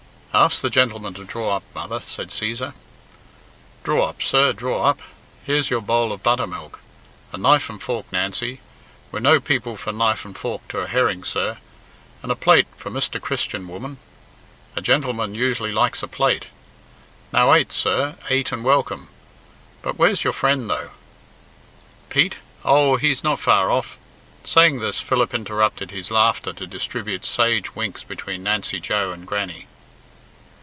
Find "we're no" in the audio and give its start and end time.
9.11-9.41